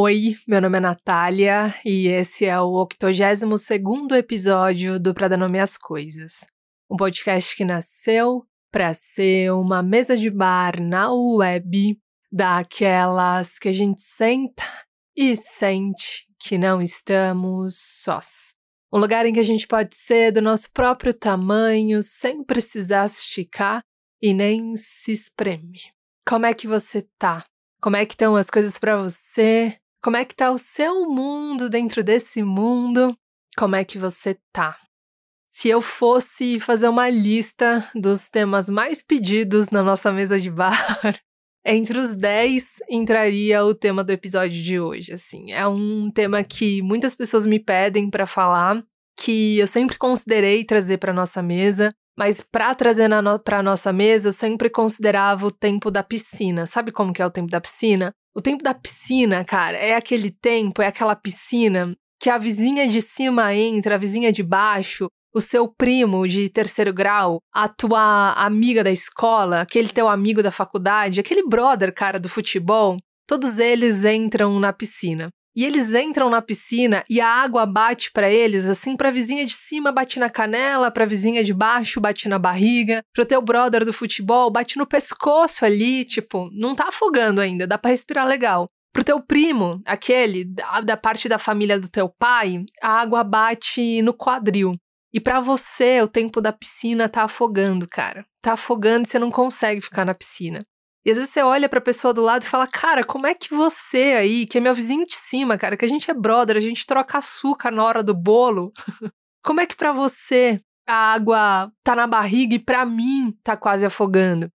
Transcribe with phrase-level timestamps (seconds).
[0.00, 5.58] Oi, meu nome é Natália e esse é o 82º episódio do Pra Dar Nome
[5.58, 6.46] às Coisas.
[6.88, 11.98] Um podcast que nasceu para ser uma mesa de bar na web
[12.30, 14.62] daquelas que a gente senta
[15.16, 18.54] e sente que não estamos sós.
[18.92, 23.82] Um lugar em que a gente pode ser do nosso próprio tamanho sem precisar esticar
[24.22, 25.90] e nem se espremer.
[26.24, 27.42] Como é que você tá?
[27.80, 29.76] Como é que estão as coisas para você?
[30.00, 33.16] Como é que tá o seu mundo dentro desse mundo?
[33.56, 34.78] Como é que você tá?
[35.48, 40.76] Se eu fosse fazer uma lista dos temas mais pedidos na nossa mesa de bar,
[41.66, 45.50] entre os 10 entraria o tema do episódio de hoje, assim.
[45.50, 48.84] É um tema que muitas pessoas me pedem para falar,
[49.18, 54.28] que eu sempre considerei trazer para nossa mesa, mas para trazer no, para nossa mesa,
[54.28, 56.66] eu sempre considerava o tempo da piscina.
[56.66, 58.10] Sabe como que é o tempo da piscina?
[58.34, 63.00] O tempo da piscina, cara, é aquele tempo, é aquela piscina que a vizinha de
[63.00, 68.82] cima entra, a vizinha de baixo, o seu primo de terceiro grau, a tua amiga
[68.82, 72.96] da escola, aquele teu amigo da faculdade, aquele brother, cara, do futebol,
[73.28, 75.28] todos eles entram na piscina.
[75.58, 79.52] E eles entram na piscina e a água bate para eles, assim, pra vizinha de
[79.52, 83.92] cima bate na canela, pra vizinha de baixo bate na barriga, pro teu brother do
[83.92, 88.68] futebol bate no pescoço ali, tipo, não tá afogando ainda, dá para respirar legal.
[88.92, 94.00] Pro teu primo, aquele da, da parte da família do teu pai, a água bate
[94.02, 94.76] no quadril.
[95.12, 98.24] E para você, o tempo da piscina tá afogando, cara.
[98.40, 100.64] Tá afogando e você não consegue ficar na piscina.
[101.08, 103.48] E às vezes você olha pra pessoa do lado e fala, cara, como é que
[103.48, 106.60] você aí, que é meu vizinho de cima, cara, que a gente é brother, a
[106.60, 108.70] gente troca açúcar na hora do bolo,
[109.42, 113.86] como é que para você a água tá na barriga e para mim tá quase
[113.86, 114.50] afogando?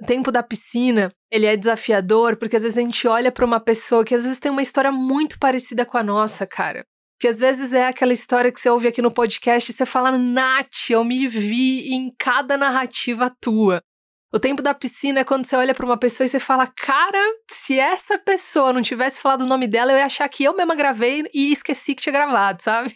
[0.00, 3.58] O tempo da piscina, ele é desafiador porque às vezes a gente olha para uma
[3.58, 6.84] pessoa que às vezes tem uma história muito parecida com a nossa, cara.
[7.18, 10.16] Que às vezes é aquela história que você ouve aqui no podcast e você fala,
[10.16, 13.82] Nath, eu me vi em cada narrativa tua.
[14.32, 17.18] O tempo da piscina é quando você olha para uma pessoa e você fala: Cara,
[17.50, 20.74] se essa pessoa não tivesse falado o nome dela, eu ia achar que eu mesma
[20.74, 22.94] gravei e esqueci que tinha gravado, sabe?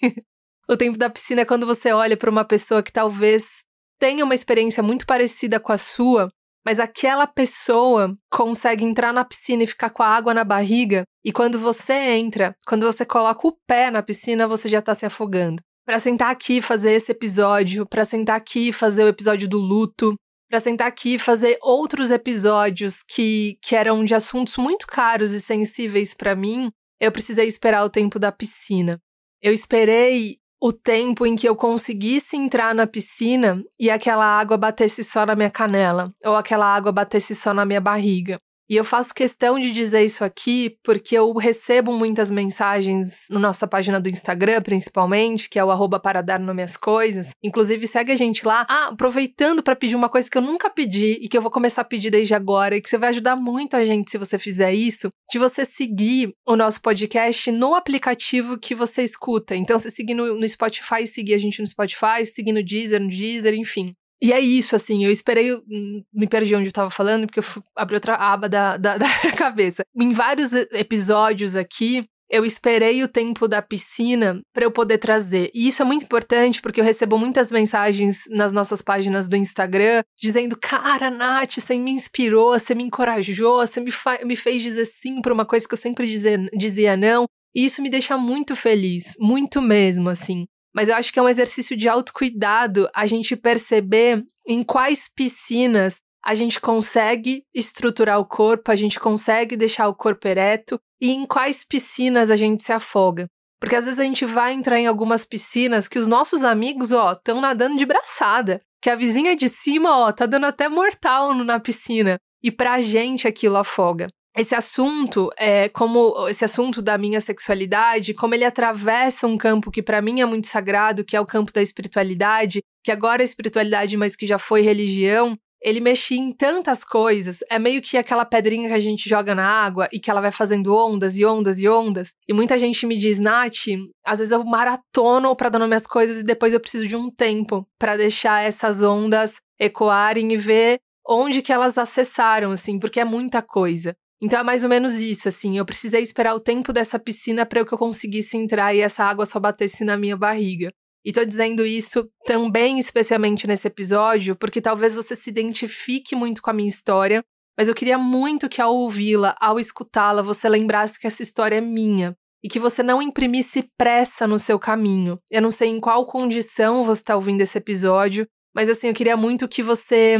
[0.68, 3.64] o tempo da piscina é quando você olha para uma pessoa que talvez
[3.98, 6.28] tenha uma experiência muito parecida com a sua,
[6.64, 11.32] mas aquela pessoa consegue entrar na piscina e ficar com a água na barriga, e
[11.32, 15.62] quando você entra, quando você coloca o pé na piscina, você já tá se afogando.
[15.84, 19.58] Para sentar aqui e fazer esse episódio, para sentar aqui e fazer o episódio do
[19.58, 20.14] luto,
[20.52, 25.40] para sentar aqui e fazer outros episódios que, que eram de assuntos muito caros e
[25.40, 26.70] sensíveis para mim,
[27.00, 29.00] eu precisei esperar o tempo da piscina.
[29.40, 35.02] Eu esperei o tempo em que eu conseguisse entrar na piscina e aquela água batesse
[35.02, 38.38] só na minha canela, ou aquela água batesse só na minha barriga.
[38.68, 43.66] E eu faço questão de dizer isso aqui porque eu recebo muitas mensagens na nossa
[43.66, 47.30] página do Instagram, principalmente, que é o arroba para dar nome às coisas.
[47.42, 48.66] Inclusive, segue a gente lá.
[48.68, 51.82] Ah, aproveitando para pedir uma coisa que eu nunca pedi e que eu vou começar
[51.82, 54.72] a pedir desde agora, e que você vai ajudar muito a gente se você fizer
[54.72, 59.54] isso, de você seguir o nosso podcast no aplicativo que você escuta.
[59.54, 63.08] Então, você seguir no, no Spotify, seguir a gente no Spotify, seguir no Deezer, no
[63.08, 63.94] Deezer, enfim.
[64.22, 67.42] E é isso, assim, eu esperei, hum, me perdi onde eu tava falando, porque eu
[67.42, 69.82] fui, abri outra aba da, da, da minha cabeça.
[69.96, 75.50] Em vários episódios aqui, eu esperei o tempo da piscina para eu poder trazer.
[75.52, 80.02] E isso é muito importante porque eu recebo muitas mensagens nas nossas páginas do Instagram
[80.16, 83.90] dizendo: Cara, Nath, você me inspirou, você me encorajou, você me,
[84.24, 87.26] me fez dizer sim para uma coisa que eu sempre dizia, dizia não.
[87.54, 90.46] E isso me deixa muito feliz, muito mesmo, assim.
[90.74, 96.00] Mas eu acho que é um exercício de autocuidado a gente perceber em quais piscinas
[96.24, 101.26] a gente consegue estruturar o corpo, a gente consegue deixar o corpo ereto e em
[101.26, 103.26] quais piscinas a gente se afoga.
[103.60, 107.12] Porque às vezes a gente vai entrar em algumas piscinas que os nossos amigos, ó,
[107.12, 111.60] estão nadando de braçada, que a vizinha de cima, ó, tá dando até mortal na
[111.60, 112.18] piscina.
[112.42, 118.34] E pra gente aquilo afoga esse assunto é como esse assunto da minha sexualidade, como
[118.34, 121.60] ele atravessa um campo que para mim é muito sagrado, que é o campo da
[121.60, 125.36] espiritualidade, que agora é espiritualidade, mas que já foi religião.
[125.64, 127.38] Ele mexia em tantas coisas.
[127.48, 130.32] É meio que aquela pedrinha que a gente joga na água e que ela vai
[130.32, 132.14] fazendo ondas e ondas e ondas.
[132.26, 133.68] E muita gente me diz, Nath,
[134.04, 137.10] às vezes eu maratono para dar nome às coisas e depois eu preciso de um
[137.10, 143.04] tempo para deixar essas ondas ecoarem e ver onde que elas acessaram, assim, porque é
[143.04, 143.94] muita coisa.
[144.22, 145.58] Então é mais ou menos isso, assim.
[145.58, 149.26] Eu precisei esperar o tempo dessa piscina para que eu conseguisse entrar e essa água
[149.26, 150.70] só batesse na minha barriga.
[151.04, 156.50] E tô dizendo isso também, especialmente nesse episódio, porque talvez você se identifique muito com
[156.50, 157.24] a minha história.
[157.58, 161.60] mas eu queria muito que ao ouvi-la, ao escutá-la, você lembrasse que essa história é
[161.60, 165.18] minha e que você não imprimisse pressa no seu caminho.
[165.30, 169.16] Eu não sei em qual condição você está ouvindo esse episódio, mas assim, eu queria
[169.16, 170.16] muito que você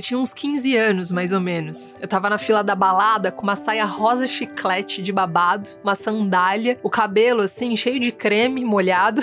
[0.04, 1.96] tinha uns 15 anos, mais ou menos.
[1.98, 6.78] Eu tava na fila da balada com uma saia rosa chiclete de babado, uma sandália,
[6.82, 9.22] o cabelo assim cheio de creme molhado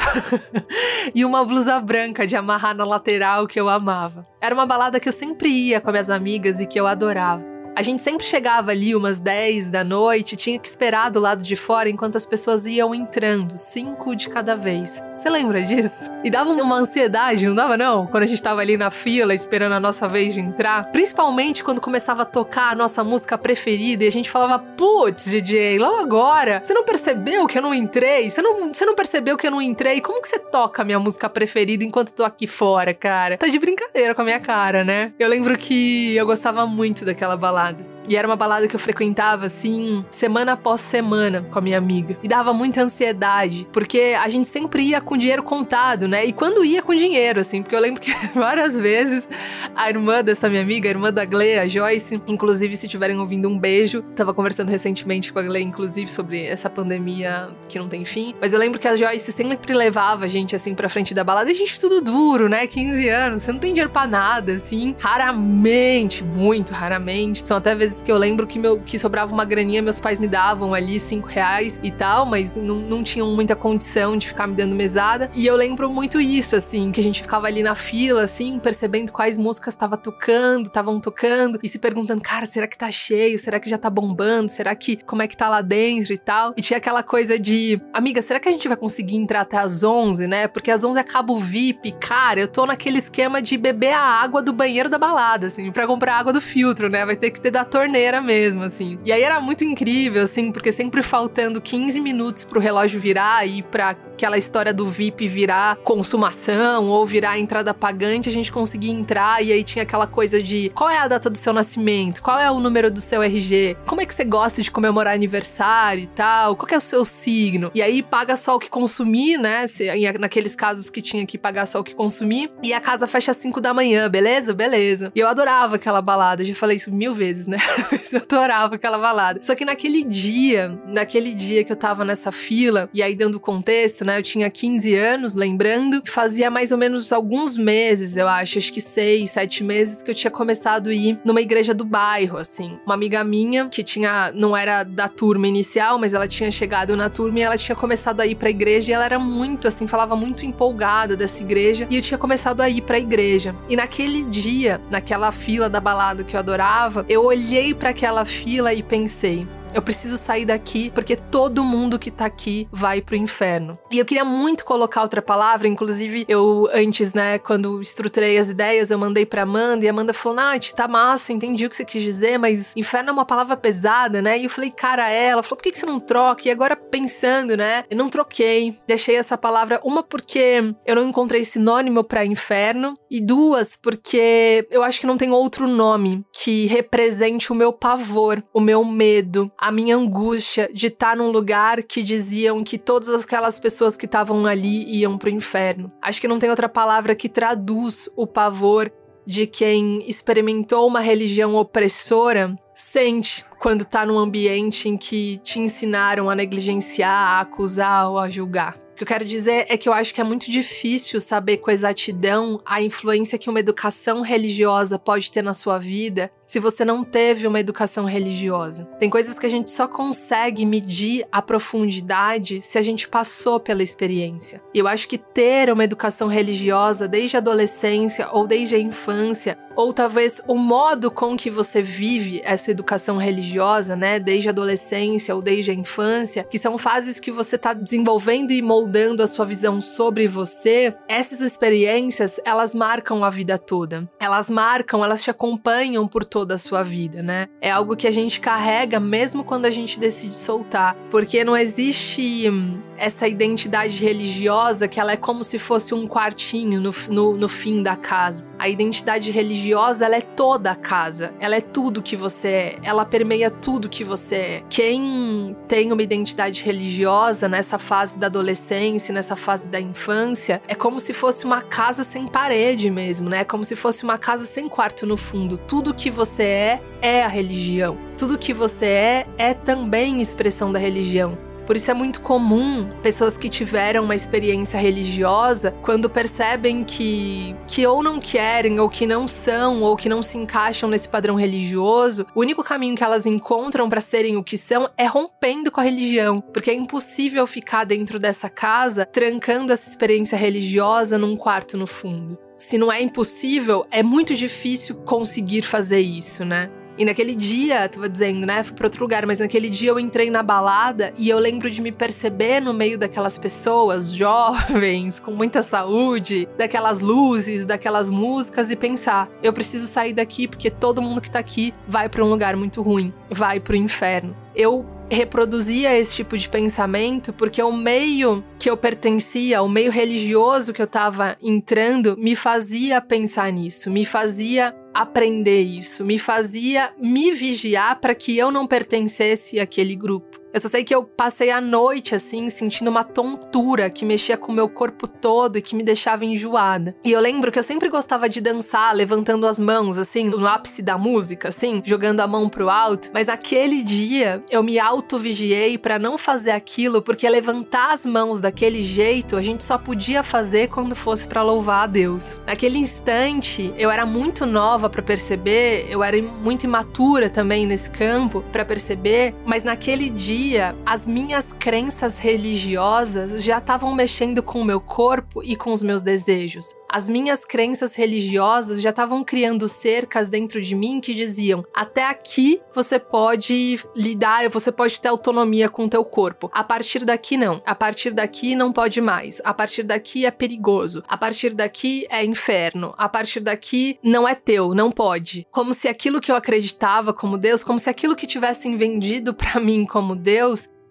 [1.13, 4.23] e uma blusa branca de amarrar na lateral que eu amava.
[4.41, 7.50] Era uma balada que eu sempre ia com minhas amigas e que eu adorava.
[7.81, 11.55] A gente sempre chegava ali umas 10 da noite, tinha que esperar do lado de
[11.55, 15.01] fora enquanto as pessoas iam entrando, cinco de cada vez.
[15.17, 16.11] Você lembra disso?
[16.23, 18.05] E dava uma ansiedade, não dava não?
[18.05, 21.81] Quando a gente tava ali na fila esperando a nossa vez de entrar, principalmente quando
[21.81, 26.61] começava a tocar a nossa música preferida e a gente falava: "Putz, DJ, logo agora,
[26.63, 28.29] você não percebeu que eu não entrei?
[28.29, 30.01] Você não, você não percebeu que eu não entrei?
[30.01, 33.57] Como que você toca a minha música preferida enquanto tô aqui fora, cara?" Tá de
[33.57, 35.13] brincadeira com a minha cara, né?
[35.17, 38.00] Eu lembro que eu gostava muito daquela balada balada.
[38.07, 42.17] E era uma balada que eu frequentava assim, semana após semana com a minha amiga.
[42.23, 46.25] E dava muita ansiedade, porque a gente sempre ia com dinheiro contado, né?
[46.25, 49.29] E quando ia com dinheiro, assim, porque eu lembro que várias vezes
[49.75, 53.47] a irmã dessa minha amiga, a irmã da Glea, a Joyce, inclusive se estiverem ouvindo
[53.47, 58.03] um beijo, tava conversando recentemente com a Glea, inclusive, sobre essa pandemia que não tem
[58.05, 58.33] fim.
[58.41, 61.49] Mas eu lembro que a Joyce sempre levava a gente assim pra frente da balada,
[61.49, 62.67] e a gente tudo duro, né?
[62.67, 64.95] 15 anos, você não tem dinheiro pra nada, assim.
[64.99, 67.47] Raramente, muito raramente.
[67.47, 70.17] São até vezes vezes que eu lembro que, meu, que sobrava uma graninha, meus pais
[70.17, 74.47] me davam ali cinco reais e tal, mas não, não tinham muita condição de ficar
[74.47, 75.29] me dando mesada.
[75.35, 79.11] E eu lembro muito isso, assim, que a gente ficava ali na fila, assim, percebendo
[79.11, 83.37] quais músicas estava tocando, estavam tocando, e se perguntando, cara, será que tá cheio?
[83.37, 84.49] Será que já tá bombando?
[84.49, 86.53] Será que como é que tá lá dentro e tal?
[86.55, 89.83] E tinha aquela coisa de, amiga, será que a gente vai conseguir entrar até as
[89.83, 90.47] 11, né?
[90.47, 94.41] Porque às 11 acaba o VIP, cara, eu tô naquele esquema de beber a água
[94.41, 97.05] do banheiro da balada, assim, para comprar água do filtro, né?
[97.05, 98.99] Vai ter que ter da torneira mesmo, assim.
[99.03, 103.63] E aí era muito incrível, assim, porque sempre faltando 15 minutos pro relógio virar e
[103.63, 109.43] pra aquela história do VIP virar consumação ou virar entrada pagante, a gente conseguia entrar
[109.43, 112.51] e aí tinha aquela coisa de qual é a data do seu nascimento, qual é
[112.51, 116.55] o número do seu RG, como é que você gosta de comemorar aniversário e tal,
[116.55, 117.71] qual é o seu signo.
[117.73, 119.65] E aí paga só o que consumir, né?
[119.65, 122.51] Se, naqueles casos que tinha que pagar só o que consumir.
[122.61, 124.53] E a casa fecha às 5 da manhã, beleza?
[124.53, 125.11] Beleza.
[125.15, 127.57] E eu adorava aquela balada, já falei isso mil vezes, né?
[128.13, 129.39] eu adorava aquela balada.
[129.41, 134.05] Só que naquele dia, naquele dia que eu tava nessa fila, e aí dando contexto,
[134.05, 134.10] né?
[134.11, 134.19] Né?
[134.19, 136.01] Eu tinha 15 anos, lembrando.
[136.05, 140.15] Fazia mais ou menos alguns meses, eu acho, acho que seis, sete meses, que eu
[140.15, 142.77] tinha começado a ir numa igreja do bairro, assim.
[142.85, 147.09] Uma amiga minha, que tinha, não era da turma inicial, mas ela tinha chegado na
[147.09, 150.15] turma e ela tinha começado a ir pra igreja e ela era muito, assim, falava
[150.15, 151.87] muito empolgada dessa igreja.
[151.89, 153.55] E eu tinha começado a ir pra igreja.
[153.69, 158.73] E naquele dia, naquela fila da balada que eu adorava, eu olhei para aquela fila
[158.73, 163.77] e pensei: eu preciso sair daqui porque todo mundo que tá aqui vai pro inferno.
[163.91, 168.91] E eu queria muito colocar outra palavra, inclusive eu antes, né, quando estruturei as ideias,
[168.91, 171.85] eu mandei pra Amanda e a Amanda falou: Nath, tá massa, entendi o que você
[171.85, 174.37] quis dizer, mas inferno é uma palavra pesada, né?
[174.37, 176.47] E eu falei, cara, ela falou: por que, que você não troca?
[176.47, 181.43] E agora pensando, né, eu não troquei, deixei essa palavra, uma porque eu não encontrei
[181.43, 187.51] sinônimo para inferno, e duas, porque eu acho que não tem outro nome que represente
[187.51, 192.63] o meu pavor, o meu medo, a minha angústia de estar num lugar que diziam
[192.63, 195.91] que todas aquelas pessoas que estavam ali iam pro inferno.
[196.01, 198.91] Acho que não tem outra palavra que traduz o pavor
[199.23, 206.27] de quem experimentou uma religião opressora sente quando tá num ambiente em que te ensinaram
[206.27, 208.75] a negligenciar, a acusar ou a julgar.
[208.93, 211.69] O que eu quero dizer é que eu acho que é muito difícil saber com
[211.69, 217.01] exatidão a influência que uma educação religiosa pode ter na sua vida se você não
[217.01, 218.83] teve uma educação religiosa.
[218.99, 223.81] Tem coisas que a gente só consegue medir a profundidade se a gente passou pela
[223.81, 224.61] experiência.
[224.73, 229.57] E eu acho que ter uma educação religiosa desde a adolescência ou desde a infância,
[229.77, 235.33] ou talvez o modo com que você vive essa educação religiosa, né, desde a adolescência
[235.33, 239.45] ou desde a infância, que são fases que você está desenvolvendo e moldando a sua
[239.45, 244.09] visão sobre você, essas experiências, elas marcam a vida toda.
[244.19, 247.47] Elas marcam, elas te acompanham por todo toda a sua vida, né?
[247.61, 252.49] É algo que a gente carrega mesmo quando a gente decide soltar, porque não existe
[252.49, 257.49] hum, essa identidade religiosa que ela é como se fosse um quartinho no, no, no
[257.49, 258.43] fim da casa.
[258.57, 263.05] A identidade religiosa, ela é toda a casa, ela é tudo que você é, ela
[263.05, 264.63] permeia tudo que você é.
[264.67, 270.99] Quem tem uma identidade religiosa nessa fase da adolescência, nessa fase da infância, é como
[270.99, 273.41] se fosse uma casa sem parede mesmo, né?
[273.41, 275.57] É como se fosse uma casa sem quarto no fundo.
[275.57, 277.97] Tudo que você você é é a religião.
[278.17, 281.37] Tudo que você é é também expressão da religião.
[281.67, 287.85] Por isso é muito comum pessoas que tiveram uma experiência religiosa, quando percebem que, que
[287.85, 292.25] ou não querem, ou que não são, ou que não se encaixam nesse padrão religioso,
[292.35, 295.83] o único caminho que elas encontram para serem o que são é rompendo com a
[295.83, 296.41] religião.
[296.41, 302.37] Porque é impossível ficar dentro dessa casa trancando essa experiência religiosa num quarto no fundo
[302.61, 306.69] se não é impossível, é muito difícil conseguir fazer isso, né?
[306.95, 308.61] E naquele dia, tava dizendo, né?
[308.61, 311.81] Fui pra outro lugar, mas naquele dia eu entrei na balada e eu lembro de
[311.81, 318.75] me perceber no meio daquelas pessoas jovens, com muita saúde, daquelas luzes, daquelas músicas e
[318.75, 322.55] pensar: eu preciso sair daqui porque todo mundo que tá aqui vai para um lugar
[322.55, 324.35] muito ruim, vai pro inferno.
[324.55, 330.71] Eu reproduzia esse tipo de pensamento porque o meio que eu pertencia, o meio religioso
[330.71, 337.31] que eu estava entrando, me fazia pensar nisso, me fazia aprender isso, me fazia me
[337.31, 340.40] vigiar para que eu não pertencesse àquele grupo.
[340.53, 344.51] Eu só sei que eu passei a noite assim, sentindo uma tontura que mexia com
[344.51, 346.93] o meu corpo todo e que me deixava enjoada.
[347.05, 350.81] E eu lembro que eu sempre gostava de dançar, levantando as mãos, assim, no ápice
[350.81, 353.11] da música, assim, jogando a mão pro alto.
[353.13, 358.83] Mas aquele dia eu me auto-vigiei para não fazer aquilo, porque levantar as mãos daquele
[358.83, 362.41] jeito a gente só podia fazer quando fosse para louvar a Deus.
[362.45, 368.43] Naquele instante, eu era muito nova para perceber, eu era muito imatura também nesse campo
[368.51, 370.40] para perceber, mas naquele dia
[370.85, 376.01] as minhas crenças religiosas já estavam mexendo com o meu corpo e com os meus
[376.01, 376.75] desejos.
[376.89, 382.59] As minhas crenças religiosas já estavam criando cercas dentro de mim que diziam: até aqui
[382.73, 386.49] você pode lidar, você pode ter autonomia com o teu corpo.
[386.53, 387.61] A partir daqui não.
[387.65, 389.41] A partir daqui não pode mais.
[389.45, 391.01] A partir daqui é perigoso.
[391.07, 392.93] A partir daqui é inferno.
[392.97, 395.47] A partir daqui não é teu, não pode.
[395.49, 399.59] Como se aquilo que eu acreditava como Deus, como se aquilo que tivessem vendido para
[399.59, 400.30] mim como Deus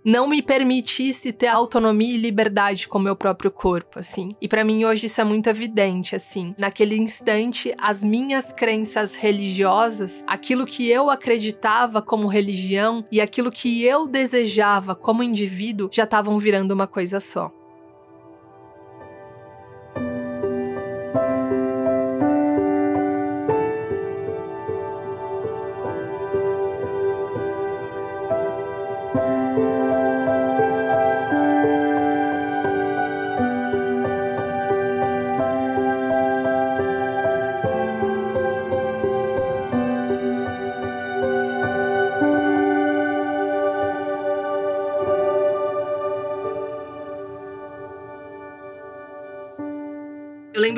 [0.05, 4.31] não me permitisse ter autonomia e liberdade com meu próprio corpo, assim.
[4.41, 6.55] E para mim hoje isso é muito evidente, assim.
[6.57, 13.85] Naquele instante, as minhas crenças religiosas, aquilo que eu acreditava como religião e aquilo que
[13.85, 17.53] eu desejava como indivíduo já estavam virando uma coisa só.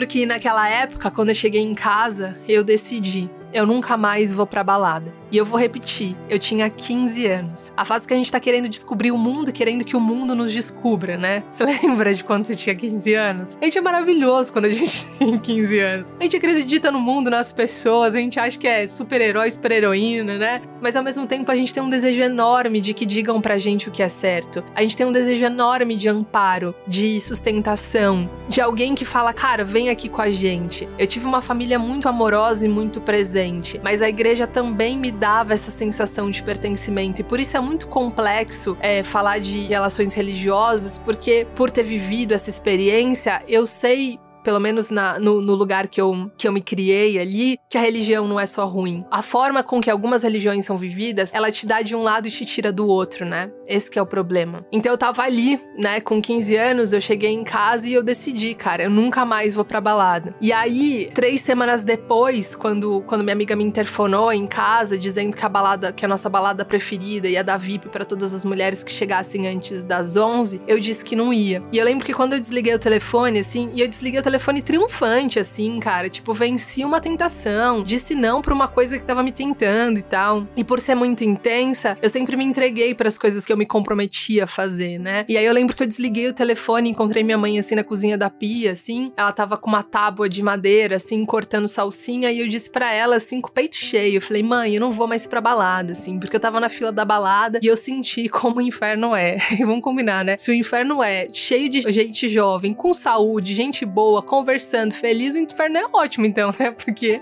[0.02, 4.46] Lembro que naquela época, quando eu cheguei em casa, eu decidi eu nunca mais vou
[4.46, 5.21] pra balada.
[5.32, 7.72] E eu vou repetir, eu tinha 15 anos.
[7.74, 10.52] A fase que a gente tá querendo descobrir o mundo, querendo que o mundo nos
[10.52, 11.42] descubra, né?
[11.48, 13.58] Você lembra de quando você tinha 15 anos?
[13.58, 16.12] A gente é maravilhoso quando a gente tem 15 anos.
[16.20, 20.60] A gente acredita no mundo, nas pessoas, a gente acha que é super-herói, super-heroína, né?
[20.82, 23.88] Mas ao mesmo tempo a gente tem um desejo enorme de que digam pra gente
[23.88, 24.62] o que é certo.
[24.74, 29.64] A gente tem um desejo enorme de amparo, de sustentação, de alguém que fala, cara,
[29.64, 30.86] vem aqui com a gente.
[30.98, 35.54] Eu tive uma família muito amorosa e muito presente, mas a igreja também me dava
[35.54, 37.20] essa sensação de pertencimento.
[37.20, 42.32] E por isso é muito complexo é, falar de relações religiosas, porque por ter vivido
[42.32, 46.60] essa experiência, eu sei pelo menos na, no, no, lugar que eu, que eu me
[46.60, 49.04] criei ali, que a religião não é só ruim.
[49.10, 52.30] A forma com que algumas religiões são vividas, ela te dá de um lado e
[52.30, 53.50] te tira do outro, né?
[53.66, 54.64] Esse é o problema.
[54.72, 58.54] Então eu tava ali, né, com 15 anos, eu cheguei em casa e eu decidi,
[58.54, 60.34] cara, eu nunca mais vou pra balada.
[60.40, 65.44] E aí, três semanas depois, quando, quando minha amiga me interfonou em casa, dizendo que
[65.44, 68.90] a balada, que a nossa balada preferida ia dar VIP para todas as mulheres que
[68.90, 71.62] chegassem antes das 11, eu disse que não ia.
[71.72, 74.31] E eu lembro que quando eu desliguei o telefone, assim, e eu desliguei o telefone
[74.32, 76.08] telefone triunfante, assim, cara.
[76.08, 80.46] Tipo, venci uma tentação, disse não pra uma coisa que tava me tentando e tal.
[80.56, 83.66] E por ser muito intensa, eu sempre me entreguei para as coisas que eu me
[83.66, 85.26] comprometia a fazer, né?
[85.28, 88.16] E aí eu lembro que eu desliguei o telefone, encontrei minha mãe assim na cozinha
[88.16, 89.12] da pia, assim.
[89.18, 93.16] Ela tava com uma tábua de madeira, assim, cortando salsinha, e eu disse para ela,
[93.16, 94.16] assim, com o peito cheio.
[94.16, 96.90] Eu falei, mãe, eu não vou mais pra balada, assim, porque eu tava na fila
[96.90, 99.36] da balada e eu senti como o inferno é.
[99.60, 100.38] Vamos combinar, né?
[100.38, 105.38] Se o inferno é cheio de gente jovem, com saúde, gente boa, conversando feliz, o
[105.38, 106.70] inferno é ótimo, então, né?
[106.70, 107.20] Porque,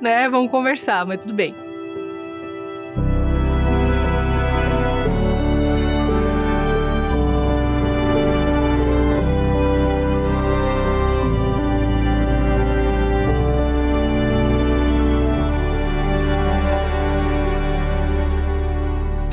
[0.00, 1.69] né, vamos conversar, mas tudo bem.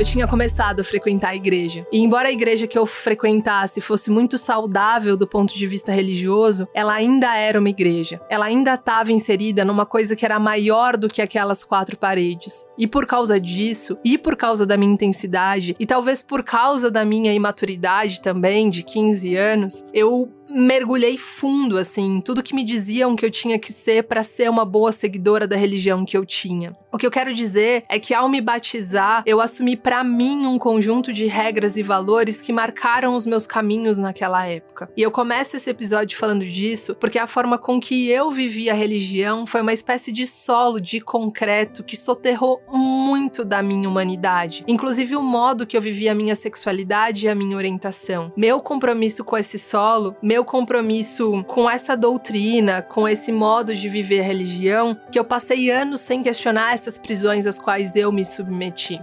[0.07, 1.85] Tinha começado a frequentar a igreja.
[1.91, 6.65] E embora a igreja que eu frequentasse fosse muito saudável do ponto de vista religioso,
[6.73, 8.21] ela ainda era uma igreja.
[8.29, 12.69] Ela ainda estava inserida numa coisa que era maior do que aquelas quatro paredes.
[12.77, 17.03] E por causa disso, e por causa da minha intensidade, e talvez por causa da
[17.03, 23.25] minha imaturidade também, de 15 anos, eu mergulhei fundo, assim, tudo que me diziam que
[23.25, 26.75] eu tinha que ser para ser uma boa seguidora da religião que eu tinha.
[26.91, 30.57] O que eu quero dizer é que ao me batizar, eu assumi para mim um
[30.57, 34.89] conjunto de regras e valores que marcaram os meus caminhos naquela época.
[34.95, 38.73] E eu começo esse episódio falando disso porque a forma com que eu vivi a
[38.73, 45.15] religião foi uma espécie de solo de concreto que soterrou muito da minha humanidade, inclusive
[45.15, 48.31] o modo que eu vivia a minha sexualidade e a minha orientação.
[48.37, 54.21] Meu compromisso com esse solo, meu compromisso com essa doutrina, com esse modo de viver
[54.21, 59.01] a religião, que eu passei anos sem questionar essas prisões às quais eu me submeti.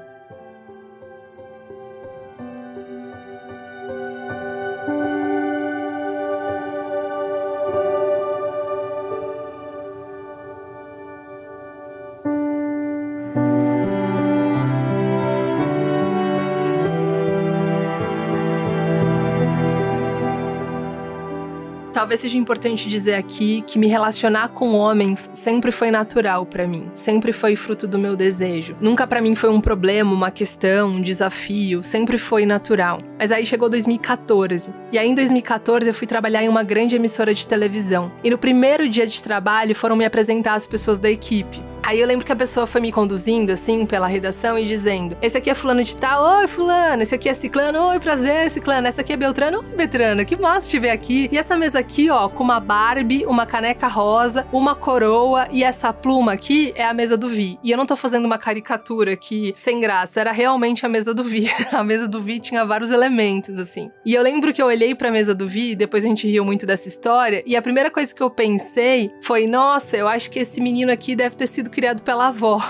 [22.15, 26.89] Talvez seja importante dizer aqui que me relacionar com homens sempre foi natural para mim,
[26.95, 28.77] sempre foi fruto do meu desejo.
[28.81, 33.01] Nunca para mim foi um problema, uma questão, um desafio, sempre foi natural.
[33.19, 37.35] Mas aí chegou 2014, e aí em 2014 eu fui trabalhar em uma grande emissora
[37.35, 38.13] de televisão.
[38.23, 41.74] E no primeiro dia de trabalho foram me apresentar as pessoas da equipe.
[41.87, 45.37] Aí eu lembro que a pessoa foi me conduzindo, assim, pela redação e dizendo: Esse
[45.37, 49.03] aqui é fulano de tal, oi fulano, esse aqui é ciclano, oi prazer, ciclano, essa
[49.03, 51.29] aqui é Beltrano, oi Beltrano, que massa te ver aqui.
[51.31, 55.93] E essa mesa aqui, ó, com uma Barbie, uma caneca rosa, uma coroa e essa
[55.93, 57.59] pluma aqui é a mesa do Vi.
[57.63, 61.23] E eu não tô fazendo uma caricatura aqui sem graça, era realmente a mesa do
[61.23, 61.51] Vi.
[61.71, 63.91] a mesa do Vi tinha vários elementos, assim.
[64.07, 66.65] E eu lembro que eu olhei pra mesa do Vi, depois a gente riu muito
[66.65, 70.63] dessa história, e a primeira coisa que eu pensei foi: nossa, eu acho que esse
[70.63, 72.63] menino aqui deve ter sido criado pela avó.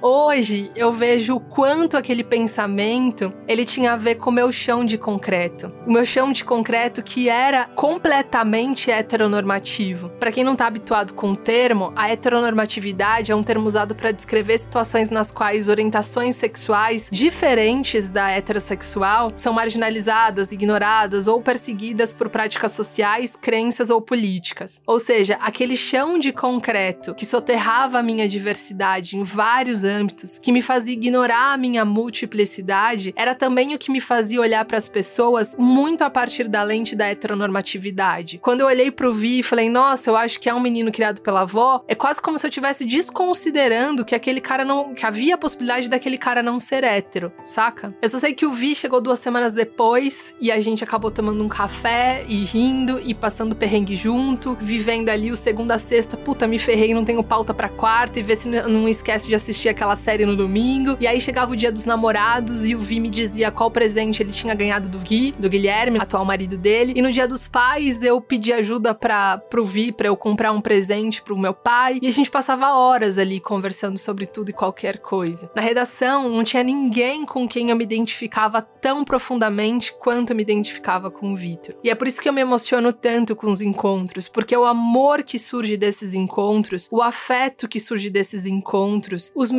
[0.00, 4.84] Hoje eu vejo o quanto aquele pensamento ele tinha a ver com o meu chão
[4.84, 5.72] de concreto.
[5.84, 10.08] O meu chão de concreto que era completamente heteronormativo.
[10.20, 14.12] Para quem não está habituado com o termo, a heteronormatividade é um termo usado para
[14.12, 22.28] descrever situações nas quais orientações sexuais diferentes da heterossexual são marginalizadas, ignoradas ou perseguidas por
[22.28, 24.80] práticas sociais, crenças ou políticas.
[24.86, 30.52] Ou seja, aquele chão de concreto que soterrava a minha diversidade em vários âmbitos, que
[30.52, 34.88] me fazia ignorar a minha multiplicidade, era também o que me fazia olhar para as
[34.88, 38.38] pessoas muito a partir da lente da heteronormatividade.
[38.38, 41.20] Quando eu olhei pro Vi e falei, nossa, eu acho que é um menino criado
[41.20, 44.94] pela avó, é quase como se eu estivesse desconsiderando que aquele cara não.
[44.94, 47.94] que havia a possibilidade daquele cara não ser hétero, saca?
[48.00, 51.42] Eu só sei que o Vi chegou duas semanas depois e a gente acabou tomando
[51.42, 56.46] um café e rindo e passando perrengue junto, vivendo ali o segunda a sexta, puta,
[56.46, 59.94] me ferrei, não tenho pauta pra quarta e ver se não esquece de assistir aquela
[59.94, 60.96] série no domingo.
[60.98, 64.32] E aí chegava o dia dos namorados e o Vi me dizia qual presente ele
[64.32, 66.94] tinha ganhado do Gui, do Guilherme, atual marido dele.
[66.96, 70.60] E no dia dos pais eu pedi ajuda para pro Vi para eu comprar um
[70.60, 74.98] presente pro meu pai e a gente passava horas ali conversando sobre tudo e qualquer
[74.98, 75.48] coisa.
[75.54, 80.42] Na redação não tinha ninguém com quem eu me identificava tão profundamente quanto eu me
[80.42, 81.76] identificava com o Vitor.
[81.84, 85.22] E é por isso que eu me emociono tanto com os encontros, porque o amor
[85.22, 89.52] que surge desses encontros, o afeto que surge desses encontros, os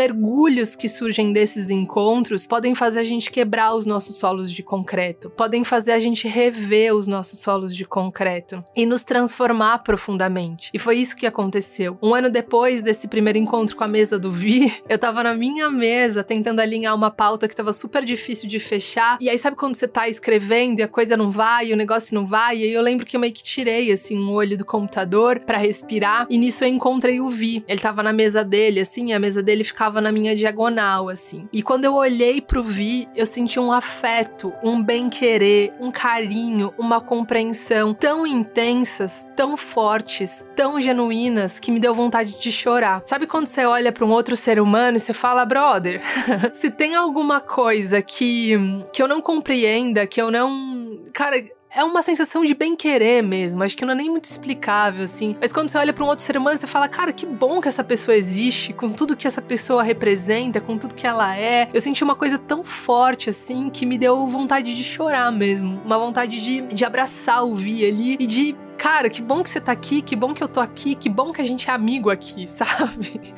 [0.76, 5.64] que surgem desses encontros podem fazer a gente quebrar os nossos solos de concreto, podem
[5.64, 10.70] fazer a gente rever os nossos solos de concreto e nos transformar profundamente.
[10.74, 11.98] E foi isso que aconteceu.
[12.02, 15.70] Um ano depois desse primeiro encontro com a mesa do Vi, eu tava na minha
[15.70, 19.18] mesa tentando alinhar uma pauta que tava super difícil de fechar.
[19.20, 22.14] E aí, sabe quando você tá escrevendo e a coisa não vai, e o negócio
[22.16, 22.60] não vai?
[22.60, 25.58] E aí eu lembro que eu meio que tirei, assim, um olho do computador para
[25.58, 26.28] respirar.
[26.30, 27.64] E nisso eu encontrei o Vi.
[27.68, 31.48] Ele tava na mesa dele, assim, a mesa dele ficava na minha diagonal, assim.
[31.52, 37.02] E quando eu olhei pro Vi, eu senti um afeto, um bem-querer, um carinho, uma
[37.02, 43.02] compreensão tão intensas, tão fortes, tão genuínas que me deu vontade de chorar.
[43.06, 46.02] Sabe quando você olha para um outro ser humano e você fala, brother,
[46.54, 48.58] se tem alguma coisa que
[48.94, 53.62] que eu não compreenda, que eu não, cara, é uma sensação de bem-querer mesmo.
[53.64, 55.36] Acho que não é nem muito explicável, assim.
[55.40, 57.68] Mas quando você olha para um outro ser humano, você fala, cara, que bom que
[57.68, 61.70] essa pessoa existe, com tudo que essa pessoa representa, com tudo que ela é.
[61.74, 65.80] Eu senti uma coisa tão forte, assim, que me deu vontade de chorar mesmo.
[65.86, 69.60] Uma vontade de, de abraçar o Vi ali e de cara, que bom que você
[69.60, 72.10] tá aqui, que bom que eu tô aqui, que bom que a gente é amigo
[72.10, 73.34] aqui, sabe?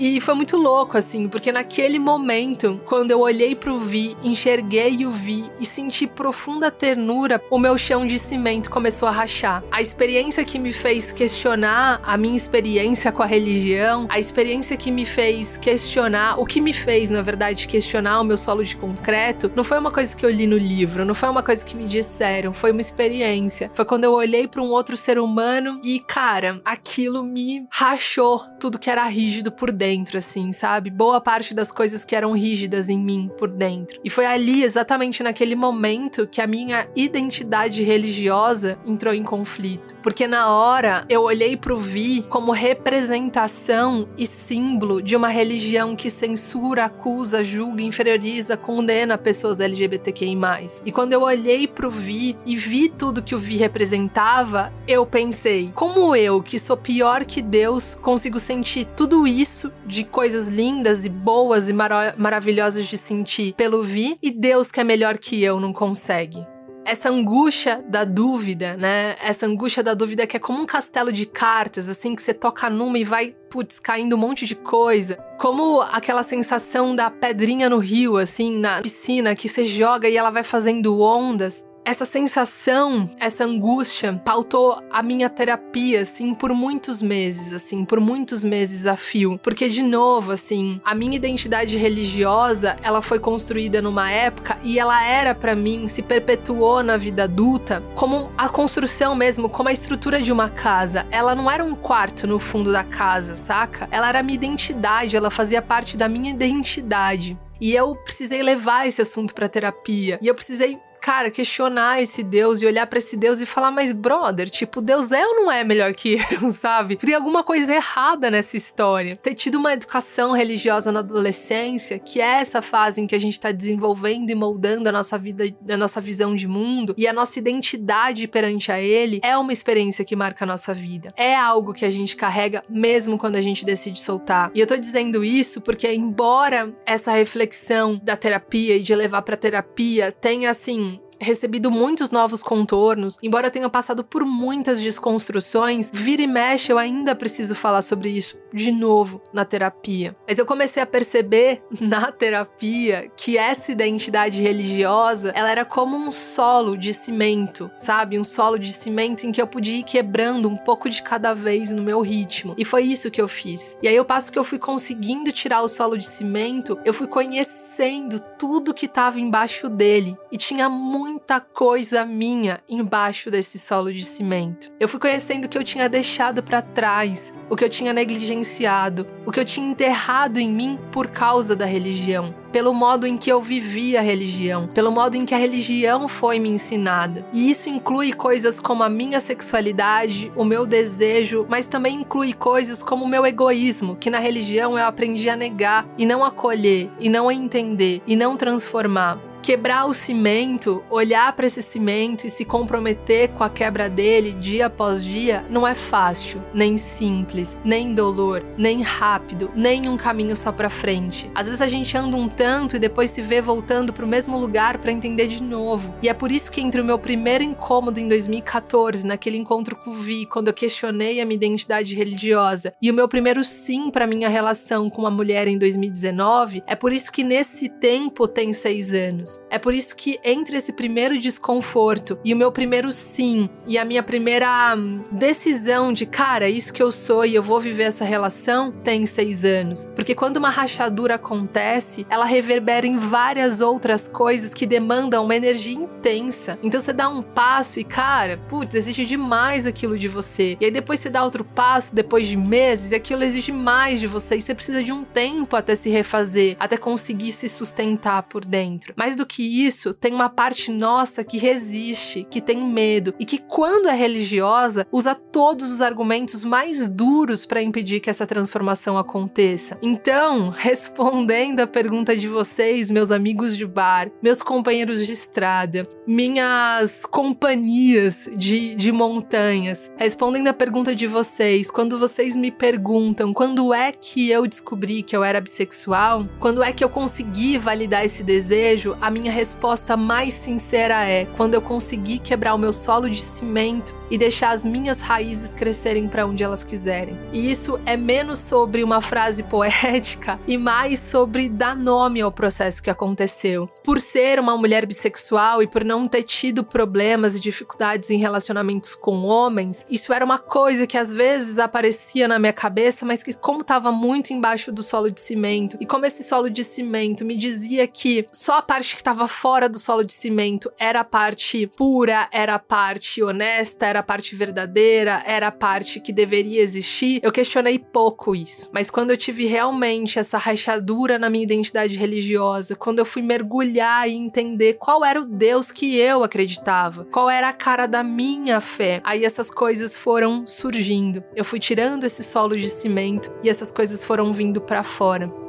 [0.00, 5.10] E foi muito louco, assim, porque naquele momento, quando eu olhei pro Vi, enxerguei o
[5.10, 9.64] Vi e senti profunda ternura, o meu chão de cimento começou a rachar.
[9.72, 14.92] A experiência que me fez questionar a minha experiência com a religião, a experiência que
[14.92, 19.50] me fez questionar, o que me fez, na verdade, questionar o meu solo de concreto,
[19.56, 21.86] não foi uma coisa que eu li no livro, não foi uma coisa que me
[21.86, 23.68] disseram, foi uma experiência.
[23.74, 28.78] Foi quando eu olhei para um outro ser humano e, cara, aquilo me rachou tudo
[28.78, 30.90] que era rígido por dentro dentro, assim, sabe?
[30.90, 33.98] Boa parte das coisas que eram rígidas em mim por dentro.
[34.04, 39.94] E foi ali, exatamente naquele momento, que a minha identidade religiosa entrou em conflito.
[40.02, 46.10] Porque na hora eu olhei pro Vi como representação e símbolo de uma religião que
[46.10, 50.36] censura, acusa, julga, inferioriza, condena pessoas LGBTQI.
[50.84, 55.72] E quando eu olhei pro Vi e vi tudo que o Vi representava, eu pensei:
[55.74, 61.08] como eu, que sou pior que Deus, consigo sentir tudo isso de coisas lindas e
[61.08, 65.60] boas e mar maravilhosas de sentir pelo Vi e Deus que é melhor que eu
[65.60, 66.46] não consegue.
[66.84, 69.14] Essa angústia da dúvida, né?
[69.22, 72.70] Essa angústia da dúvida que é como um castelo de cartas, assim, que você toca
[72.70, 75.16] numa e vai, putz, caindo um monte de coisa.
[75.38, 80.30] Como aquela sensação da pedrinha no rio, assim, na piscina, que você joga e ela
[80.30, 87.50] vai fazendo ondas essa sensação, essa angústia pautou a minha terapia, assim, por muitos meses,
[87.50, 89.40] assim, por muitos meses a fio.
[89.42, 95.02] Porque, de novo, assim, a minha identidade religiosa, ela foi construída numa época e ela
[95.02, 100.20] era para mim, se perpetuou na vida adulta como a construção mesmo, como a estrutura
[100.20, 101.06] de uma casa.
[101.10, 103.88] Ela não era um quarto no fundo da casa, saca?
[103.90, 107.38] Ela era a minha identidade, ela fazia parte da minha identidade.
[107.58, 110.18] E eu precisei levar esse assunto para terapia.
[110.22, 113.92] E eu precisei cara, questionar esse Deus e olhar para esse Deus e falar, mas
[113.92, 116.96] brother, tipo, Deus é ou não é melhor que eu, sabe?
[116.96, 119.16] Tem alguma coisa errada nessa história.
[119.16, 123.38] Ter tido uma educação religiosa na adolescência, que é essa fase em que a gente
[123.38, 127.38] tá desenvolvendo e moldando a nossa vida, a nossa visão de mundo e a nossa
[127.38, 131.12] identidade perante a ele, é uma experiência que marca a nossa vida.
[131.16, 134.50] É algo que a gente carrega mesmo quando a gente decide soltar.
[134.54, 139.36] E eu tô dizendo isso porque embora essa reflexão da terapia e de levar para
[139.36, 146.22] terapia tenha assim recebido muitos novos contornos, embora eu tenha passado por muitas desconstruções, vira
[146.22, 150.16] e mexe eu ainda preciso falar sobre isso de novo na terapia.
[150.26, 156.10] Mas eu comecei a perceber na terapia que essa identidade religiosa, ela era como um
[156.10, 158.18] solo de cimento, sabe?
[158.18, 161.70] Um solo de cimento em que eu podia ir quebrando um pouco de cada vez
[161.70, 162.54] no meu ritmo.
[162.56, 163.76] E foi isso que eu fiz.
[163.82, 167.06] E aí eu passo que eu fui conseguindo tirar o solo de cimento, eu fui
[167.06, 170.68] conhecendo tudo que estava embaixo dele e tinha
[171.08, 174.70] muita coisa minha embaixo desse solo de cimento.
[174.78, 179.06] Eu fui conhecendo o que eu tinha deixado para trás, o que eu tinha negligenciado,
[179.24, 183.30] o que eu tinha enterrado em mim por causa da religião pelo modo em que
[183.30, 187.24] eu vivi a religião, pelo modo em que a religião foi me ensinada.
[187.30, 192.82] E isso inclui coisas como a minha sexualidade, o meu desejo, mas também inclui coisas
[192.82, 197.10] como o meu egoísmo, que na religião eu aprendi a negar e não acolher, e
[197.10, 203.30] não entender, e não transformar quebrar o cimento, olhar para esse cimento e se comprometer
[203.30, 208.82] com a quebra dele dia após dia não é fácil, nem simples, nem dolor, nem
[208.82, 211.30] rápido, nem um caminho só para frente.
[211.34, 214.36] Às vezes a gente anda um tanto e depois se vê voltando para o mesmo
[214.36, 215.94] lugar para entender de novo.
[216.02, 219.88] E é por isso que entre o meu primeiro incômodo em 2014, naquele encontro com
[219.88, 224.06] o Vi, quando eu questionei a minha identidade religiosa, e o meu primeiro sim para
[224.06, 228.92] minha relação com uma mulher em 2019, é por isso que nesse tempo tem seis
[228.92, 229.37] anos.
[229.50, 233.84] É por isso que entre esse primeiro desconforto e o meu primeiro sim e a
[233.84, 237.84] minha primeira hum, decisão de cara, é isso que eu sou e eu vou viver
[237.84, 239.90] essa relação, tem seis anos.
[239.94, 245.74] Porque quando uma rachadura acontece, ela reverbera em várias outras coisas que demandam uma energia
[245.74, 246.58] intensa.
[246.62, 250.56] Então você dá um passo e, cara, putz, exige demais aquilo de você.
[250.60, 254.06] E aí depois você dá outro passo, depois de meses, e aquilo exige mais de
[254.06, 254.36] você.
[254.36, 258.94] E você precisa de um tempo até se refazer, até conseguir se sustentar por dentro.
[258.96, 263.38] Mas do que isso, tem uma parte nossa que resiste, que tem medo e que,
[263.38, 269.78] quando é religiosa, usa todos os argumentos mais duros para impedir que essa transformação aconteça.
[269.82, 277.04] Então, respondendo a pergunta de vocês, meus amigos de bar, meus companheiros de estrada, minhas
[277.04, 283.92] companhias de, de montanhas, respondendo a pergunta de vocês, quando vocês me perguntam quando é
[283.92, 288.96] que eu descobri que eu era bissexual, quando é que eu consegui validar esse desejo,
[289.08, 293.96] a minha resposta mais sincera é quando eu conseguir quebrar o meu solo de cimento
[294.10, 297.18] e deixar as minhas raízes crescerem para onde elas quiserem.
[297.32, 302.82] E isso é menos sobre uma frase poética e mais sobre dar nome ao processo
[302.82, 303.66] que aconteceu.
[303.82, 308.94] Por ser uma mulher bissexual e por não ter tido problemas e dificuldades em relacionamentos
[308.94, 313.32] com homens, isso era uma coisa que às vezes aparecia na minha cabeça, mas que
[313.32, 317.36] como estava muito embaixo do solo de cimento e como esse solo de cimento me
[317.36, 321.68] dizia que só a parte que estava fora do solo de cimento era a parte
[321.76, 327.20] pura, era a parte honesta, era a parte verdadeira, era a parte que deveria existir,
[327.22, 328.68] eu questionei pouco isso.
[328.72, 334.08] Mas quando eu tive realmente essa rachadura na minha identidade religiosa, quando eu fui mergulhar
[334.08, 338.60] e entender qual era o Deus que eu acreditava, qual era a cara da minha
[338.60, 341.22] fé, aí essas coisas foram surgindo.
[341.36, 345.47] Eu fui tirando esse solo de cimento e essas coisas foram vindo para fora.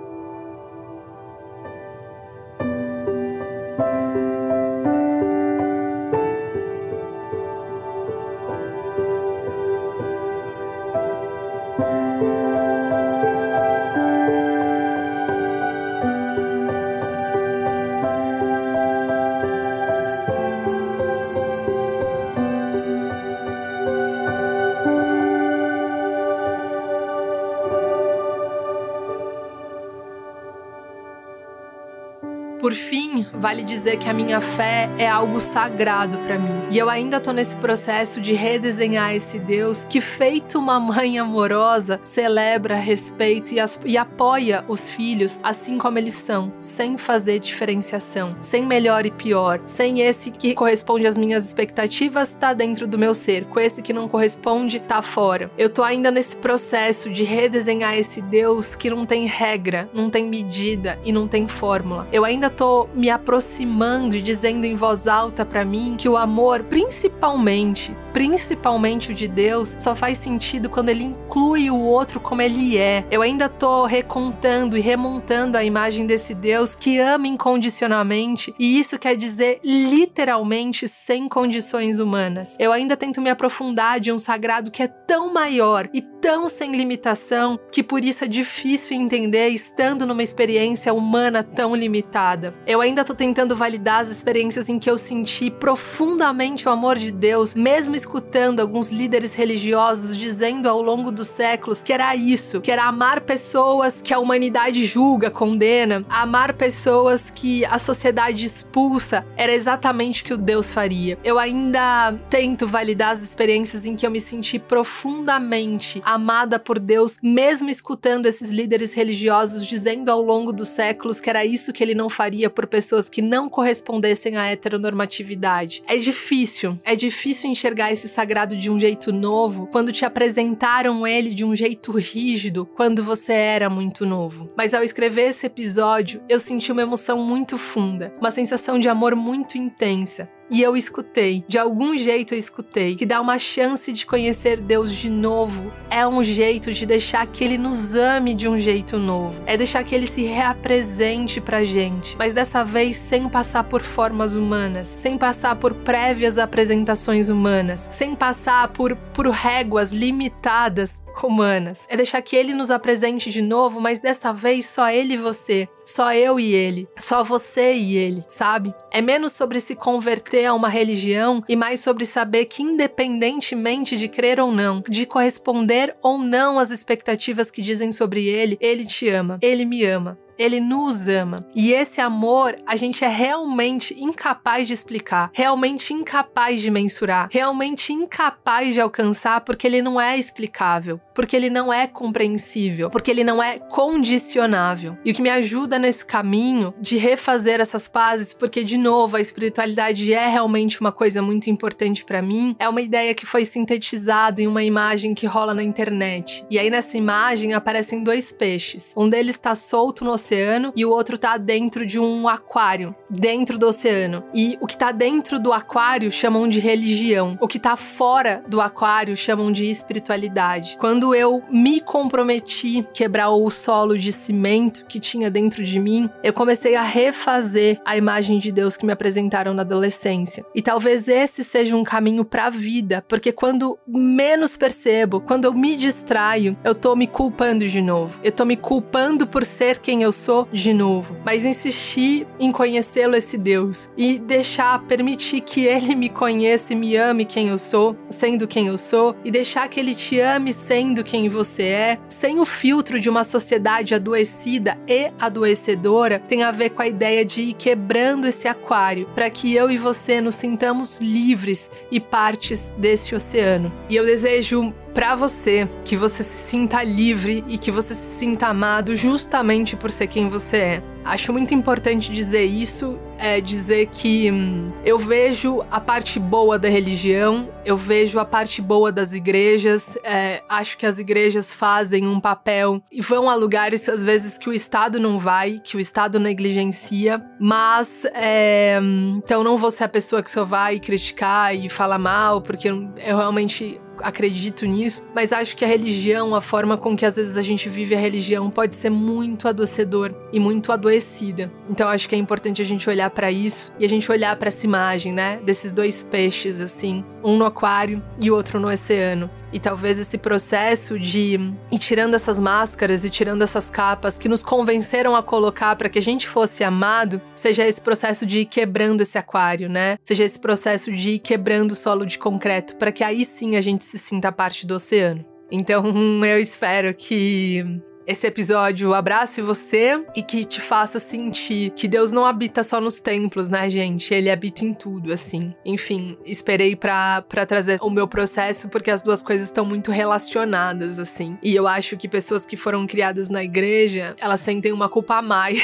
[32.69, 36.67] Por fim, vale dizer que a minha fé é algo sagrado para mim.
[36.69, 41.99] E eu ainda tô nesse processo de redesenhar esse Deus que, feito uma mãe amorosa,
[42.03, 48.63] celebra, respeita e, e apoia os filhos assim como eles são, sem fazer diferenciação, sem
[48.63, 53.45] melhor e pior, sem esse que corresponde às minhas expectativas tá dentro do meu ser,
[53.45, 55.49] com esse que não corresponde tá fora.
[55.57, 60.29] Eu tô ainda nesse processo de redesenhar esse Deus que não tem regra, não tem
[60.29, 62.07] medida e não tem fórmula.
[62.11, 66.63] Eu ainda tô me aproximando e dizendo em voz alta para mim que o amor,
[66.63, 72.77] principalmente, principalmente o de Deus, só faz sentido quando ele inclui o outro como ele
[72.77, 73.05] é.
[73.09, 78.97] Eu ainda tô recontando e remontando a imagem desse Deus que ama incondicionalmente, e isso
[78.97, 82.55] quer dizer literalmente sem condições humanas.
[82.59, 86.75] Eu ainda tento me aprofundar de um sagrado que é tão maior e tão sem
[86.75, 92.53] limitação que por isso é difícil entender estando numa experiência humana tão limitada.
[92.67, 97.11] Eu ainda tô tentando validar as experiências em que eu senti profundamente o amor de
[97.11, 102.71] Deus, mesmo escutando alguns líderes religiosos dizendo ao longo dos séculos que era isso, que
[102.71, 109.53] era amar pessoas que a humanidade julga, condena, amar pessoas que a sociedade expulsa, era
[109.53, 111.17] exatamente o que o Deus faria.
[111.23, 117.17] Eu ainda tento validar as experiências em que eu me senti profundamente amada por Deus,
[117.21, 121.93] mesmo escutando esses líderes religiosos dizendo ao longo dos séculos que era isso que ele
[121.93, 125.83] não faria por pessoas que não correspondessem à heteronormatividade.
[125.87, 131.33] É difícil, é difícil enxergar esse sagrado de um jeito novo quando te apresentaram ele
[131.33, 134.51] de um jeito rígido quando você era muito novo.
[134.57, 139.15] Mas ao escrever esse episódio, eu senti uma emoção muito funda, uma sensação de amor
[139.15, 140.29] muito intensa.
[140.51, 144.91] E eu escutei, de algum jeito eu escutei, que dar uma chance de conhecer Deus
[144.91, 145.71] de novo.
[145.91, 149.43] É um jeito de deixar que Ele nos ame de um jeito novo.
[149.45, 154.33] É deixar que Ele se reapresente pra gente, mas dessa vez sem passar por formas
[154.33, 161.85] humanas, sem passar por prévias apresentações humanas, sem passar por, por réguas limitadas humanas.
[161.89, 165.69] É deixar que Ele nos apresente de novo, mas dessa vez só Ele e você,
[165.89, 168.73] só eu e Ele, só você e Ele, sabe?
[168.91, 174.07] É menos sobre se converter a uma religião e mais sobre saber que, independentemente de
[174.07, 179.09] crer ou não, de corresponder ou não às expectativas que dizem sobre ele, ele te
[179.09, 181.45] ama, ele me ama ele nos ama.
[181.53, 187.91] E esse amor a gente é realmente incapaz de explicar, realmente incapaz de mensurar, realmente
[187.91, 193.23] incapaz de alcançar porque ele não é explicável, porque ele não é compreensível, porque ele
[193.23, 194.97] não é condicionável.
[195.03, 199.21] E o que me ajuda nesse caminho de refazer essas pazes, porque de novo a
[199.21, 204.41] espiritualidade é realmente uma coisa muito importante para mim, é uma ideia que foi sintetizada
[204.41, 206.45] em uma imagem que rola na internet.
[206.49, 208.93] E aí nessa imagem aparecem dois peixes.
[208.95, 210.28] Um deles está solto no oceano
[210.75, 214.23] e o outro tá dentro de um aquário, dentro do oceano.
[214.33, 217.37] E o que tá dentro do aquário chamam de religião.
[217.41, 220.77] O que tá fora do aquário chamam de espiritualidade.
[220.79, 226.33] Quando eu me comprometi quebrar o solo de cimento que tinha dentro de mim, eu
[226.33, 230.45] comecei a refazer a imagem de Deus que me apresentaram na adolescência.
[230.53, 235.53] E talvez esse seja um caminho para a vida, porque quando menos percebo, quando eu
[235.53, 238.19] me distraio, eu tô me culpando de novo.
[238.23, 243.15] Eu tô me culpando por ser quem eu sou de novo, mas insistir em conhecê-lo
[243.15, 247.95] esse Deus e deixar, permitir que ele me conheça e me ame quem eu sou,
[248.09, 252.39] sendo quem eu sou, e deixar que ele te ame sendo quem você é, sem
[252.39, 257.41] o filtro de uma sociedade adoecida e adoecedora, tem a ver com a ideia de
[257.43, 263.15] ir quebrando esse aquário para que eu e você nos sintamos livres e partes desse
[263.15, 263.71] oceano.
[263.89, 268.47] E eu desejo para você, que você se sinta livre e que você se sinta
[268.47, 270.83] amado justamente por ser quem você é.
[271.03, 276.69] Acho muito importante dizer isso, é dizer que hum, eu vejo a parte boa da
[276.69, 282.19] religião, eu vejo a parte boa das igrejas, é, acho que as igrejas fazem um
[282.19, 286.19] papel e vão a lugares às vezes que o Estado não vai, que o Estado
[286.19, 291.69] negligencia, mas é, hum, então não vou ser a pessoa que só vai criticar e
[291.69, 296.95] falar mal, porque eu realmente acredito nisso, mas acho que a religião, a forma com
[296.95, 301.51] que às vezes a gente vive a religião pode ser muito adoecedor e muito adoecida.
[301.69, 304.47] Então acho que é importante a gente olhar para isso e a gente olhar para
[304.47, 309.29] essa imagem, né, desses dois peixes assim, um no aquário e o outro no oceano.
[309.51, 311.39] E talvez esse processo de
[311.71, 315.97] ir tirando essas máscaras e tirando essas capas que nos convenceram a colocar para que
[315.97, 319.97] a gente fosse amado, seja esse processo de ir quebrando esse aquário, né?
[320.03, 323.61] Seja esse processo de ir quebrando o solo de concreto, para que aí sim a
[323.61, 325.25] gente se sinta parte do oceano.
[325.51, 325.83] Então,
[326.23, 332.25] eu espero que esse episódio abrace você e que te faça sentir que Deus não
[332.25, 334.11] habita só nos templos, né, gente?
[334.11, 335.51] Ele habita em tudo, assim.
[335.63, 341.37] Enfim, esperei para trazer o meu processo porque as duas coisas estão muito relacionadas, assim.
[341.43, 345.21] E eu acho que pessoas que foram criadas na igreja, elas sentem uma culpa a
[345.21, 345.61] mais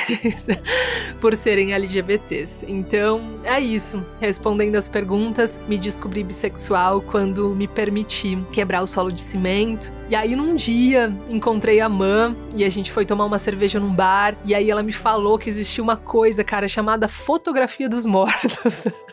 [1.19, 2.63] por serem LGBTs.
[2.67, 4.05] Então, é isso.
[4.19, 9.91] Respondendo as perguntas, me descobri bissexual quando me permiti quebrar o solo de cimento.
[10.07, 13.93] E aí, num dia, encontrei a Mã e a gente foi tomar uma cerveja num
[13.93, 14.37] bar.
[14.45, 18.87] E aí ela me falou que existia uma coisa, cara, chamada fotografia dos mortos.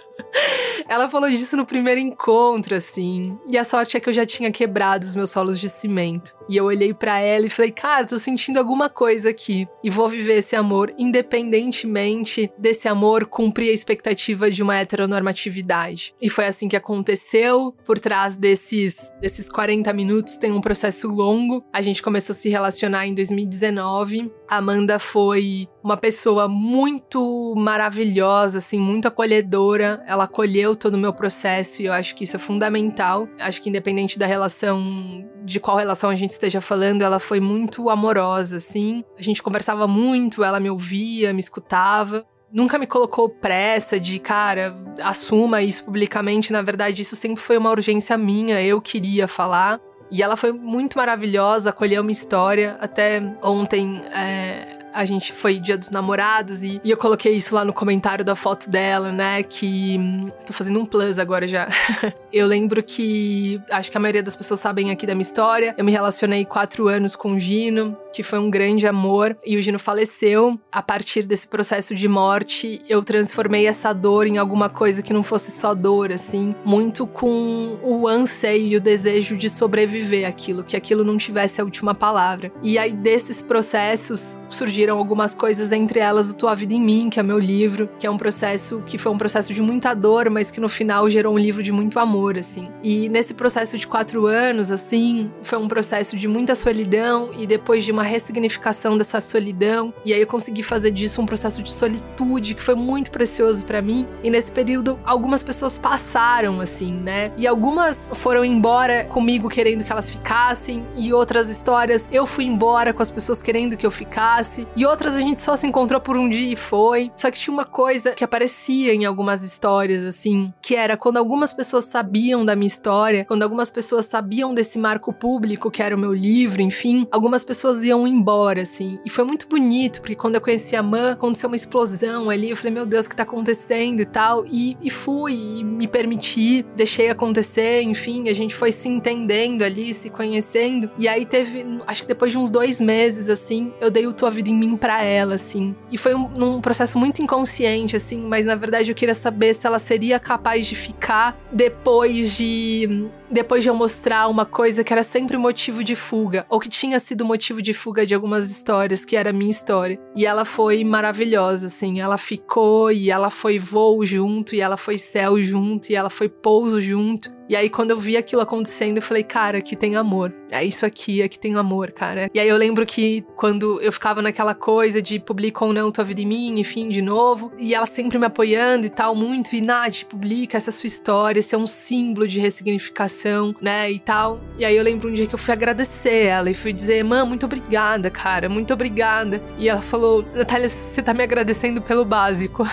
[0.89, 3.39] Ela falou disso no primeiro encontro, assim.
[3.49, 6.35] E a sorte é que eu já tinha quebrado os meus solos de cimento.
[6.49, 9.67] E eu olhei para ela e falei, cara, tô sentindo alguma coisa aqui.
[9.83, 16.15] E vou viver esse amor, independentemente desse amor cumprir a expectativa de uma heteronormatividade.
[16.21, 17.75] E foi assim que aconteceu.
[17.85, 21.65] Por trás desses, desses 40 minutos tem um processo longo.
[21.73, 24.33] A gente começou a se relacionar em 2019.
[24.49, 30.03] A Amanda foi uma pessoa muito maravilhosa, assim, muito acolhedora.
[30.07, 33.29] Ela acolheu todo o meu processo e eu acho que isso é fundamental.
[33.39, 37.89] Acho que independente da relação, de qual relação a gente esteja falando, ela foi muito
[37.89, 39.05] amorosa, assim.
[39.19, 44.77] A gente conversava muito, ela me ouvia, me escutava nunca me colocou pressa de, cara,
[45.01, 46.53] assuma isso publicamente.
[46.53, 49.81] Na verdade, isso sempre foi uma urgência minha, eu queria falar.
[50.11, 52.77] E ela foi muito maravilhosa, acolheu uma história.
[52.79, 57.65] Até ontem, é, a gente foi dia dos namorados e, e, eu coloquei isso lá
[57.65, 59.43] no comentário da foto dela, né?
[59.43, 59.99] Que.
[60.47, 61.69] Tô fazendo um plus agora já.
[62.33, 63.61] eu lembro que.
[63.71, 65.75] Acho que a maioria das pessoas sabem aqui da minha história.
[65.77, 69.61] Eu me relacionei quatro anos com o Gino, que foi um grande amor, e o
[69.61, 70.59] Gino faleceu.
[70.71, 75.23] A partir desse processo de morte, eu transformei essa dor em alguma coisa que não
[75.23, 80.77] fosse só dor, assim, muito com o anseio e o desejo de sobreviver aquilo, que
[80.77, 82.53] aquilo não tivesse a última palavra.
[82.63, 87.19] E aí, desses processos, surgiram algumas coisas, entre elas o Tua Vida em Mim, que
[87.19, 90.51] é meu livro, que é um processo que foi um processo de muita dor, mas
[90.51, 92.69] que no final gerou um livro de muito amor, assim.
[92.83, 97.85] E nesse processo de quatro anos, assim, foi um processo de muita solidão e depois
[97.85, 102.55] de uma ressignificação dessa solidão, e aí eu consegui fazer disso um processo de solitude
[102.55, 104.07] que foi muito precioso para mim.
[104.23, 107.33] E nesse período, algumas pessoas passaram, assim, né?
[107.37, 112.93] E algumas foram embora comigo querendo que elas ficassem, e outras histórias eu fui embora
[112.93, 114.67] com as pessoas querendo que eu ficasse.
[114.75, 117.11] E outras a gente só se encontrou por um dia e foi.
[117.17, 121.53] Só que tinha uma coisa que aparecia em algumas histórias, assim, que era quando algumas
[121.53, 125.99] pessoas sabiam da minha história, quando algumas pessoas sabiam desse marco público que era o
[125.99, 128.99] meu livro, enfim, algumas pessoas iam embora, assim.
[129.05, 132.51] E foi muito bonito, porque quando eu conheci a Man, aconteceu uma explosão ali.
[132.51, 134.45] Eu falei, meu Deus, o que tá acontecendo e tal.
[134.47, 139.93] E, e fui, e me permiti, deixei acontecer, enfim, a gente foi se entendendo ali,
[139.93, 140.91] se conhecendo.
[140.99, 144.31] E aí teve, acho que depois de uns dois meses, assim, eu dei o Tua
[144.31, 145.75] Vida em mim para ela, assim.
[145.91, 149.67] E foi um, um, processo muito inconsciente, assim, mas na verdade eu queria saber se
[149.67, 155.03] ela seria capaz de ficar depois de depois de eu mostrar uma coisa que era
[155.03, 159.17] sempre motivo de fuga, ou que tinha sido motivo de fuga de algumas histórias, que
[159.17, 159.99] era a minha história.
[160.15, 162.01] E ela foi maravilhosa, assim.
[162.01, 166.29] Ela ficou e ela foi voo junto, e ela foi céu junto, e ela foi
[166.29, 167.29] pouso junto.
[167.53, 170.33] E aí, quando eu vi aquilo acontecendo, eu falei, cara, aqui tem amor.
[170.51, 172.31] É isso aqui, aqui tem amor, cara.
[172.33, 176.03] E aí eu lembro que quando eu ficava naquela coisa de publica ou não tua
[176.03, 179.61] vida em mim, enfim, de novo, e ela sempre me apoiando e tal, muito, e
[179.61, 184.41] Nath, publica essa sua história, esse é um símbolo de ressignificação né, e tal.
[184.59, 187.23] E aí eu lembro um dia que eu fui agradecer ela e fui dizer, mãe,
[187.29, 189.43] muito obrigada, cara, muito obrigada.
[189.59, 192.67] E ela falou, Natália, você tá me agradecendo pelo básico.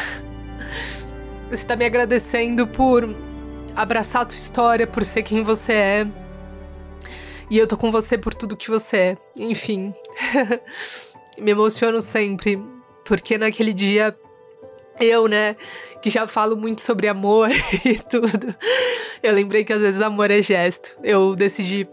[1.51, 3.13] você tá me agradecendo por
[3.81, 6.07] abraçar a tua história, por ser quem você é.
[7.49, 9.17] E eu tô com você por tudo que você é.
[9.37, 9.93] Enfim.
[11.39, 12.61] me emociono sempre,
[13.05, 14.15] porque naquele dia
[14.99, 15.55] eu, né,
[16.01, 17.49] que já falo muito sobre amor
[17.85, 18.53] e tudo,
[19.23, 20.97] eu lembrei que às vezes amor é gesto.
[21.01, 21.87] Eu decidi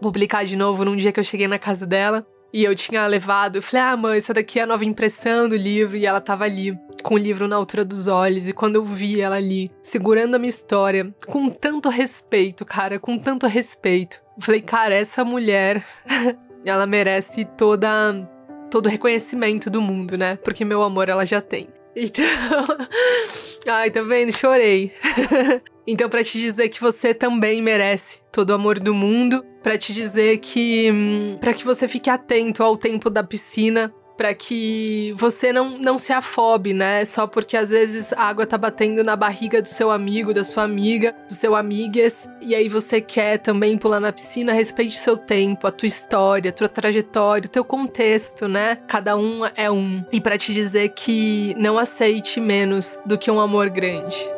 [0.00, 2.26] publicar de novo num dia que eu cheguei na casa dela
[2.56, 3.56] e eu tinha levado.
[3.56, 5.94] Eu falei, ah, mãe, essa daqui é a nova impressão do livro.
[5.94, 8.48] E ela tava ali, com o livro na altura dos olhos.
[8.48, 13.18] E quando eu vi ela ali, segurando a minha história, com tanto respeito, cara, com
[13.18, 14.22] tanto respeito.
[14.34, 15.84] Eu falei, cara, essa mulher,
[16.64, 18.26] ela merece toda.
[18.70, 20.36] Todo o reconhecimento do mundo, né?
[20.36, 21.68] Porque meu amor ela já tem.
[21.96, 22.26] Então.
[23.66, 24.30] Ai, tá vendo?
[24.30, 24.92] Chorei.
[25.86, 29.94] então, para te dizer que você também merece todo o amor do mundo, para te
[29.94, 30.90] dizer que.
[30.92, 35.98] Hum, para que você fique atento ao tempo da piscina, para que você não, não
[35.98, 37.04] se afobe, né?
[37.04, 40.64] Só porque às vezes a água tá batendo na barriga do seu amigo, da sua
[40.64, 45.66] amiga, do seu amigas, e aí você quer também pular na piscina, respeite seu tempo,
[45.66, 48.78] a tua história, a tua trajetória, o teu contexto, né?
[48.86, 50.04] Cada um é um.
[50.12, 54.36] E para te dizer que não aceite menos do que um amor grande.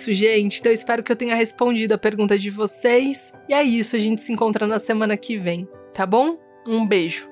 [0.00, 0.60] Isso, gente.
[0.60, 3.32] Então eu espero que eu tenha respondido a pergunta de vocês.
[3.48, 6.38] E é isso, a gente se encontra na semana que vem, tá bom?
[6.66, 7.28] Um beijo.